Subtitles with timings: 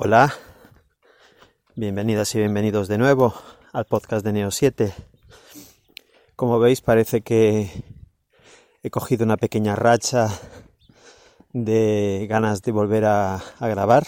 [0.00, 0.32] Hola,
[1.74, 3.34] bienvenidas y bienvenidos de nuevo
[3.72, 4.94] al podcast de Neo 7.
[6.36, 7.68] Como veis parece que
[8.84, 10.28] he cogido una pequeña racha
[11.52, 14.06] de ganas de volver a, grabar.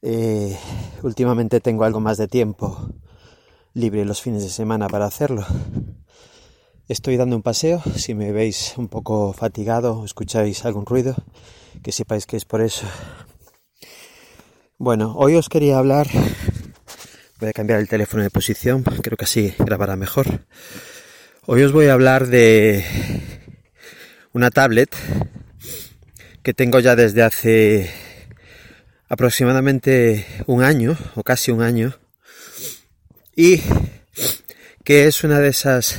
[0.00, 0.56] Eh,
[1.02, 2.88] últimamente tengo algo más de tiempo
[3.72, 5.44] libre los fines de semana para hacerlo.
[6.86, 11.16] Estoy dando un paseo, si me veis un poco fatigado escucháis algún ruido,
[11.82, 12.86] que sepáis que es por eso.
[14.84, 16.08] Bueno, hoy os quería hablar,
[17.40, 20.44] voy a cambiar el teléfono de posición, creo que así grabará mejor.
[21.46, 22.84] Hoy os voy a hablar de
[24.34, 24.94] una tablet
[26.42, 27.90] que tengo ya desde hace
[29.08, 31.98] aproximadamente un año o casi un año
[33.34, 33.62] y
[34.84, 35.96] que es una de esas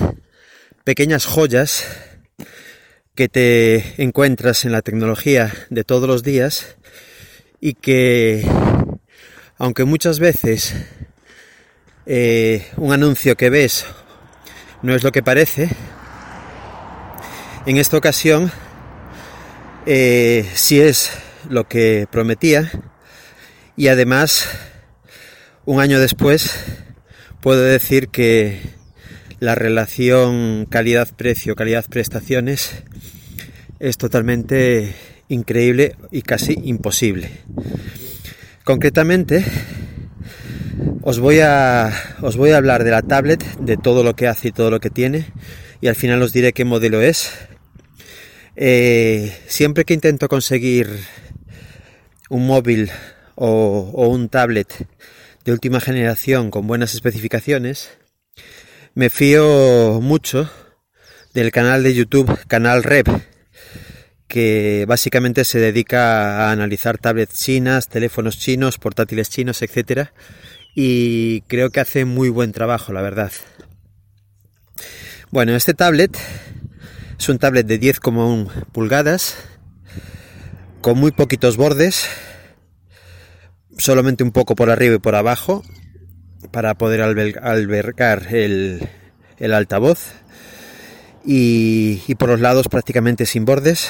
[0.83, 1.85] pequeñas joyas
[3.15, 6.77] que te encuentras en la tecnología de todos los días
[7.59, 8.47] y que
[9.57, 10.75] aunque muchas veces
[12.05, 13.85] eh, un anuncio que ves
[14.81, 15.69] no es lo que parece,
[17.65, 18.51] en esta ocasión
[19.85, 21.11] eh, sí es
[21.49, 22.71] lo que prometía
[23.77, 24.47] y además
[25.65, 26.53] un año después
[27.41, 28.59] puedo decir que
[29.39, 32.83] la relación calidad-precio, calidad-prestaciones
[33.79, 34.95] es totalmente
[35.27, 37.31] increíble y casi imposible.
[38.65, 39.45] Concretamente,
[41.03, 44.47] os voy a os voy a hablar de la tablet, de todo lo que hace
[44.47, 45.27] y todo lo que tiene,
[45.81, 47.31] y al final os diré qué modelo es.
[48.55, 50.89] Eh, siempre que intento conseguir
[52.31, 52.89] un móvil
[53.35, 54.87] o, un tablet
[55.43, 57.91] de última generación con buenas especificaciones,
[58.95, 60.49] me fío mucho
[61.35, 63.09] del canal de YouTube, Canal Rep,
[64.27, 70.09] que básicamente se dedica a analizar tablets chinas, teléfonos chinos, portátiles chinos, etc.
[70.75, 73.31] Y creo que hace muy buen trabajo, la verdad.
[75.31, 76.17] Bueno, este tablet
[77.19, 79.35] es un tablet de 10,1 pulgadas,
[80.81, 82.07] con muy poquitos bordes,
[83.77, 85.63] solamente un poco por arriba y por abajo,
[86.51, 88.87] para poder albergar el,
[89.53, 90.13] altavoz
[91.25, 93.89] y, por los lados prácticamente sin bordes.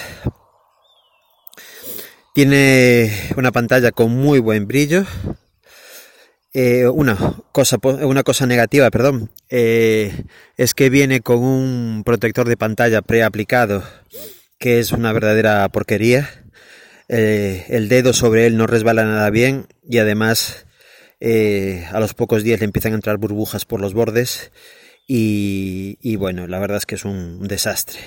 [2.33, 5.05] Tiene una pantalla con muy buen brillo.
[6.53, 7.17] Eh, una,
[7.51, 10.23] cosa, una cosa negativa, perdón, eh,
[10.57, 13.83] es que viene con un protector de pantalla preaplicado
[14.57, 16.29] que es una verdadera porquería.
[17.09, 20.65] Eh, el dedo sobre él no resbala nada bien y además
[21.91, 24.51] a los pocos días le empiezan a entrar burbujas por los bordes
[25.07, 27.99] y, bueno, la verdad es que es un desastre.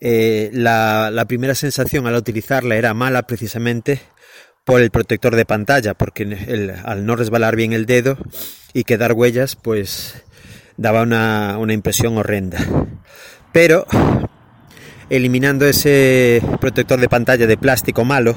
[0.00, 4.00] Eh, la, primera sensación al utilizarla era mala precisamente
[4.64, 6.24] por el protector de pantalla, porque
[6.84, 8.18] al no resbalar bien el dedo
[8.72, 10.22] y quedar huellas, pues
[10.76, 12.58] daba una, una impresión horrenda.
[13.52, 13.86] Pero
[15.08, 18.34] eliminando ese protector de pantalla de plástico malo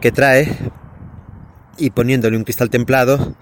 [0.00, 0.58] que trae,
[1.78, 3.36] y poniéndole un cristal templado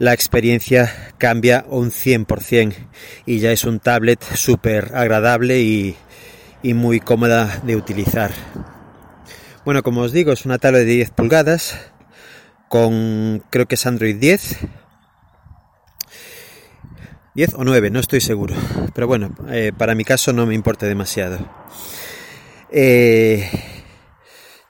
[0.00, 2.74] la experiencia cambia un 100%
[3.26, 5.96] y ya es un tablet súper agradable y,
[6.62, 8.30] muy cómoda de utilizar.
[9.66, 11.78] Bueno, como os digo, es una tablet de 10 pulgadas
[12.68, 14.58] con creo que es Android 10.
[17.34, 18.54] 10 o 9, no estoy seguro.
[18.94, 21.38] Pero bueno, eh, para mi caso no me importa demasiado.
[22.70, 23.50] Eh,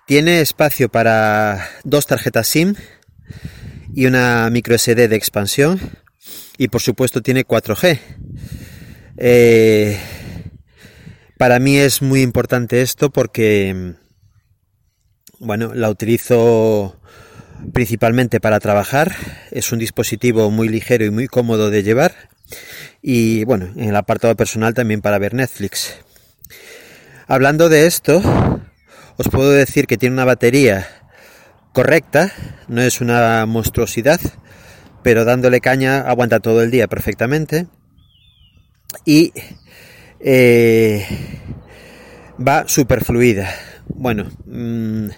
[0.07, 2.75] tiene espacio para dos tarjetas SIM
[3.95, 5.81] y una micro SD de expansión
[6.59, 7.99] y por supuesto tiene 4G.
[9.17, 9.99] Eh,
[11.39, 13.95] para mí es muy importante esto porque,
[15.39, 17.01] bueno, la utilizo
[17.73, 19.15] principalmente para trabajar.
[19.51, 22.15] Es un dispositivo muy ligero y muy cómodo de llevar.
[23.01, 25.95] Y bueno, en el apartado personal también para ver Netflix.
[27.27, 28.21] Hablando de esto,
[29.17, 31.00] os puedo decir que tiene una batería
[31.73, 32.33] correcta,
[32.69, 34.21] no es una monstruosidad,
[35.03, 37.67] pero dándole caña aguanta todo el día perfectamente
[39.05, 39.33] y
[40.21, 41.07] eh,
[42.37, 43.51] va super fluida.
[43.89, 45.09] Bueno, mm,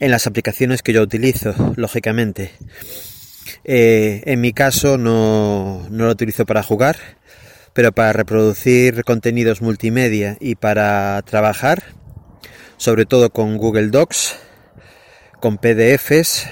[0.00, 2.52] en las aplicaciones que yo utilizo, lógicamente.
[3.64, 6.96] Eh, en mi caso no, no lo utilizo para jugar,
[7.72, 11.82] pero para reproducir contenidos multimedia y para trabajar,
[12.76, 14.36] sobre todo con Google Docs,
[15.44, 16.48] con PDFs,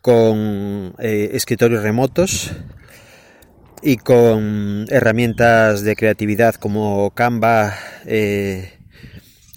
[0.00, 2.52] con eh, escritorios remotos
[3.82, 7.74] y con herramientas de creatividad como Canva
[8.06, 8.78] eh,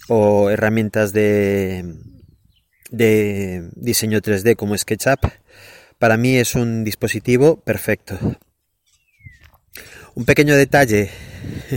[0.08, 1.94] o herramientas de
[2.90, 5.20] de diseño 3D como SketchUp,
[5.98, 8.18] para mí es un dispositivo perfecto.
[10.18, 11.10] Un pequeño detalle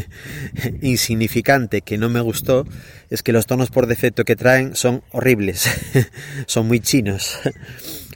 [0.81, 2.65] insignificante que no me gustó
[3.11, 5.69] es que los tonos por defecto que traen son horribles,
[6.47, 7.38] son muy chinos.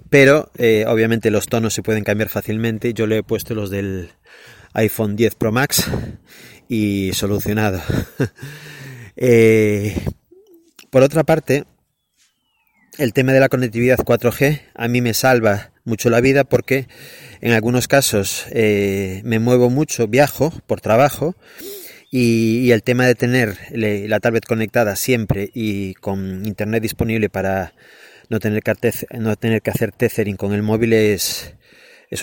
[0.10, 2.95] Pero eh, obviamente los tonos se pueden cambiar fácilmente.
[2.95, 4.10] Yo le he puesto los del
[4.74, 5.86] iPhone 10 Pro Max
[6.68, 7.83] y solucionado.
[9.18, 9.95] Eh,
[10.89, 11.63] por otra parte,
[12.98, 16.89] el tema de la conectividad 4G a mí me salva mucho la vida porque
[17.46, 21.36] en algunos casos eh, me muevo mucho, viajo por trabajo
[22.10, 27.76] y, el tema de tener la tablet conectada siempre y con internet disponible para
[28.30, 31.54] no tener que, hacer tethering con el móvil es,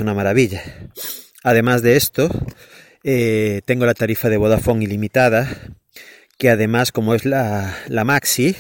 [0.01, 0.61] una maravilla.
[1.45, 2.29] Además de esto,
[3.05, 5.57] eh, tengo la tarifa de Vodafone ilimitada,
[6.37, 8.57] que además, como es la, la Maxi,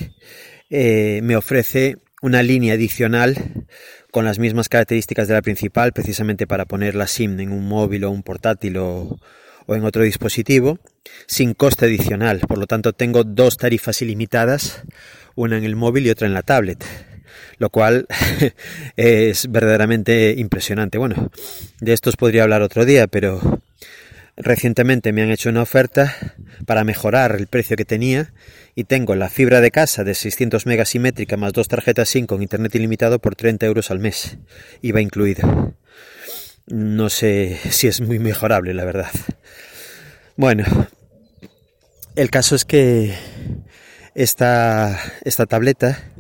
[0.71, 3.67] eh, me ofrece una línea adicional
[4.13, 8.05] con las mismas características de la principal, precisamente para poner la SIM en un móvil
[8.05, 9.19] o un portátil o,
[9.69, 10.79] en otro dispositivo,
[11.27, 12.41] sin coste adicional.
[12.41, 14.83] Por lo tanto, tengo dos tarifas ilimitadas,
[15.35, 16.85] una en el móvil y otra en la tablet,
[17.57, 18.07] lo cual
[18.97, 20.99] es verdaderamente impresionante.
[20.99, 21.31] Bueno,
[21.81, 23.63] de esto os podría hablar otro día, pero
[24.37, 26.17] Recientemente me han hecho una oferta
[26.67, 28.33] para mejorar el precio que tenía
[28.75, 32.43] y tengo la fibra de casa de 600 megas simétrica más dos tarjetas SIM con
[32.43, 34.39] internet ilimitado por 30 euros al mes,
[34.81, 35.75] IVA incluido.
[36.67, 39.11] No sé si es muy mejorable, la verdad.
[40.37, 40.65] Bueno,
[42.17, 43.15] el caso es que
[44.15, 46.12] esta, esta tableta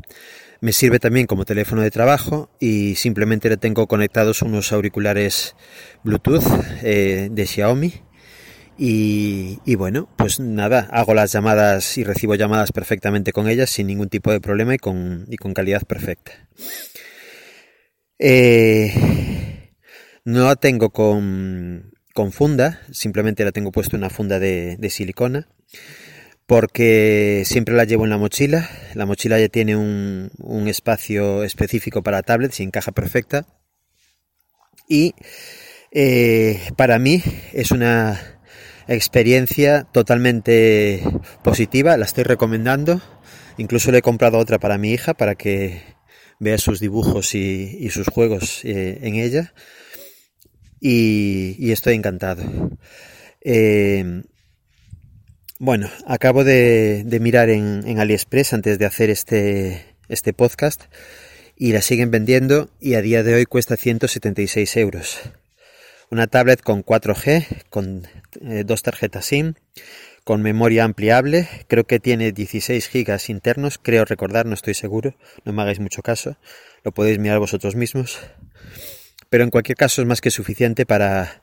[0.62, 5.56] me sirve también como teléfono de trabajo y simplemente le tengo conectados unos auriculares
[6.04, 6.44] Bluetooth
[6.84, 7.92] eh, de Xiaomi.
[8.78, 14.08] Y, bueno, pues nada, hago las llamadas y recibo llamadas perfectamente con ellas sin ningún
[14.08, 16.48] tipo de problema y con, calidad perfecta.
[18.20, 19.72] Eh,
[20.24, 21.92] no la tengo con,
[22.30, 25.48] funda, simplemente la tengo puesto una funda de, de silicona
[26.46, 28.68] porque siempre la llevo en la mochila.
[28.94, 30.30] La mochila ya tiene un,
[30.68, 33.46] espacio específico para tablets y encaja perfecta.
[34.88, 35.14] Y
[35.92, 37.22] eh, para mí
[37.52, 38.20] es una
[38.88, 41.02] experiencia totalmente
[41.42, 43.00] positiva, la estoy recomendando.
[43.58, 45.82] Incluso le he comprado otra para mi hija para que
[46.38, 49.54] vea sus dibujos y, sus juegos eh, en ella.
[50.80, 52.42] Y, estoy encantado.
[53.40, 54.22] Eh,
[55.62, 60.86] bueno, acabo de, mirar en, AliExpress antes de hacer este, este podcast
[61.56, 65.20] y la siguen vendiendo y a día de hoy cuesta 176 euros.
[66.10, 68.08] Una tablet con 4G, con
[68.40, 69.54] eh, dos tarjetas SIM,
[70.24, 75.52] con memoria ampliable, creo que tiene 16 gigas internos, creo recordar, no estoy seguro, no
[75.52, 76.36] me hagáis mucho caso,
[76.82, 78.18] lo podéis mirar vosotros mismos.
[79.30, 81.40] Pero en cualquier caso es más que suficiente para,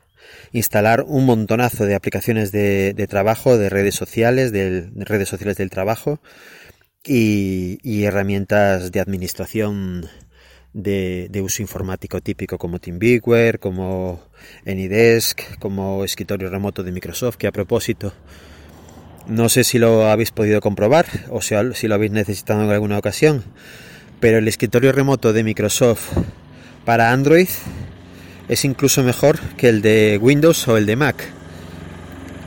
[0.52, 6.20] instalar un montonazo de aplicaciones de, trabajo, de redes sociales, de, redes sociales del trabajo
[7.04, 10.06] y, herramientas de administración
[10.72, 14.22] de, uso informático típico como TeamViewer, como
[14.66, 18.12] AnyDesk, como escritorio remoto de Microsoft, que a propósito,
[19.26, 22.98] no sé si lo habéis podido comprobar o si, si lo habéis necesitado en alguna
[22.98, 23.44] ocasión,
[24.20, 26.10] pero el escritorio remoto de Microsoft
[26.84, 27.48] para Android
[28.50, 31.24] es incluso mejor que el de Windows o el de Mac.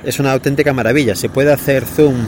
[0.04, 1.16] Es una auténtica maravilla.
[1.16, 2.28] Se puede hacer zoom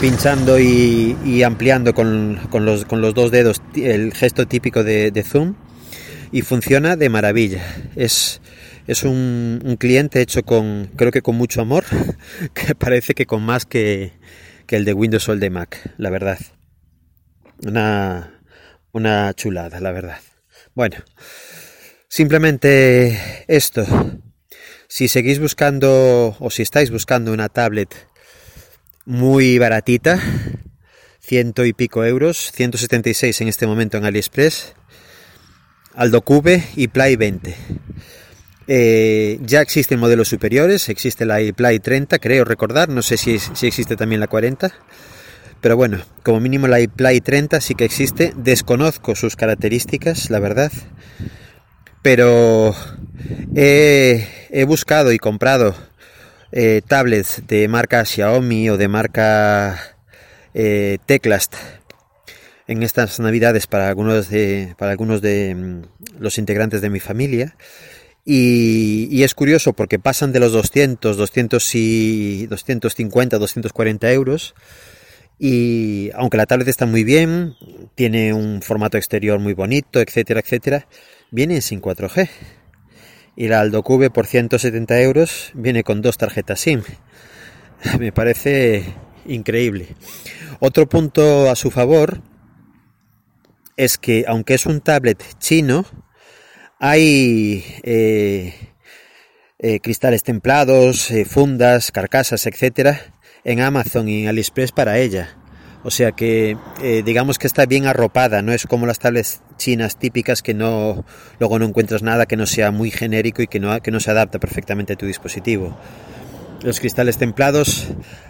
[0.00, 5.56] pinchando y, ampliando con, los, dos dedos el gesto típico de, zoom
[6.30, 7.64] y funciona de maravilla.
[7.96, 8.40] Es,
[8.86, 11.84] es un, cliente hecho con, creo que con mucho amor,
[12.54, 14.12] que parece que con más que,
[14.68, 16.38] que el de Windows o el de Mac, la verdad.
[17.66, 18.40] Una,
[18.92, 20.20] una chulada, la verdad.
[20.76, 20.98] Bueno,
[22.14, 23.84] Simplemente esto.
[24.86, 27.92] Si seguís buscando o si estáis buscando una tablet
[29.04, 30.20] muy baratita,
[31.18, 34.74] ciento y pico euros, 176 en este momento en AliExpress,
[35.92, 37.56] Aldo Cube y Play 20.
[38.68, 43.66] Eh, ya existen modelos superiores, existe la iPlay 30, creo recordar, no sé si, si
[43.66, 44.72] existe también la 40,
[45.60, 50.70] pero bueno, como mínimo la iPlay 30 sí que existe, desconozco sus características, la verdad
[52.04, 52.74] pero
[53.56, 54.26] he,
[54.66, 55.74] buscado y comprado
[56.52, 59.96] eh, tablets de marca Xiaomi o de marca
[60.52, 61.54] eh, Teclast
[62.68, 67.56] en estas navidades para algunos de, para algunos de mm, los integrantes de mi familia.
[68.26, 74.54] Y, es curioso porque pasan de los 200, 200 y 250, 240 euros.
[75.38, 77.54] Y aunque la tablet está muy bien,
[77.94, 80.86] tiene un formato exterior muy bonito, etcétera, etcétera,
[81.34, 82.28] viene sin 4G.
[83.36, 86.82] Y la Aldo Cube por 170 euros viene con dos tarjetas SIM.
[87.98, 88.84] Me parece
[89.26, 89.88] increíble.
[90.60, 92.22] Otro punto a su favor
[93.76, 95.84] es que aunque es un tablet chino,
[96.78, 98.54] hay eh,
[99.58, 103.00] eh, cristales templados, eh, fundas, carcasas, etcétera,
[103.42, 105.36] en Amazon y en AliExpress para ella.
[105.84, 106.56] O sea que
[107.04, 111.04] digamos que está bien arropada, no es como las tablets chinas típicas que no
[111.38, 114.10] luego no encuentras nada que no sea muy genérico y que no, que no se
[114.10, 115.76] adapta perfectamente a tu dispositivo.
[116.62, 117.88] Los cristales templados,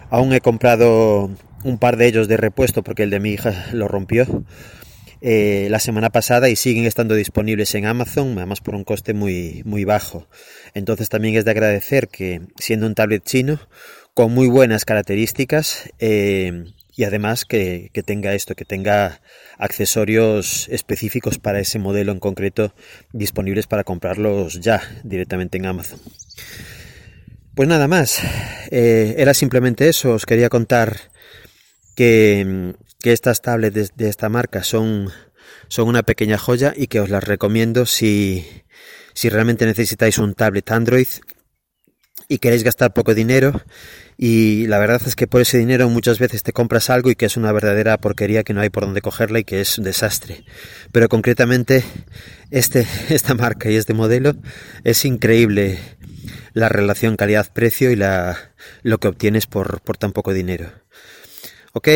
[0.09, 1.31] aún he comprado
[1.63, 4.43] un par de ellos de repuesto porque el de mi hija lo rompió
[5.21, 9.63] eh, la semana pasada y siguen estando disponibles en Amazon, además por un coste muy,
[9.65, 10.27] muy bajo.
[10.73, 13.59] Entonces también es de agradecer que siendo un tablet chino
[14.13, 19.21] con muy buenas características eh, y además que, que, tenga esto, que tenga
[19.57, 22.73] accesorios específicos para ese modelo en concreto
[23.11, 25.99] disponibles para comprarlos ya directamente en Amazon.
[27.55, 28.19] Pues nada más,
[28.69, 30.99] eh, era simplemente eso, os quería contar
[31.95, 32.73] que,
[33.03, 35.09] estas tablets de, esta marca son,
[35.67, 38.45] son una pequeña joya y que os las recomiendo si,
[39.13, 41.07] si realmente necesitáis un tablet Android
[42.27, 43.61] y queréis gastar poco dinero
[44.17, 47.25] y la verdad es que por ese dinero muchas veces te compras algo y que
[47.25, 50.45] es una verdadera porquería que no hay por dónde cogerla y que es un desastre.
[50.91, 51.83] Pero concretamente
[52.51, 54.35] este, esta marca y este modelo
[54.83, 55.79] es increíble
[56.53, 60.71] la relación calidad-precio y la, lo que obtienes por, por tan poco dinero.
[61.73, 61.89] Ok,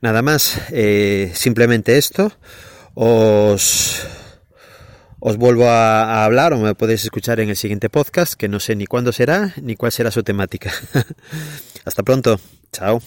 [0.00, 2.32] nada más, eh, simplemente esto.
[2.94, 4.04] Os,
[5.28, 8.76] os vuelvo a, hablar o me podéis escuchar en el siguiente podcast, que no sé
[8.76, 10.72] ni cuándo será ni cuál será su temática.
[11.84, 12.38] Hasta pronto,
[12.70, 13.02] chao.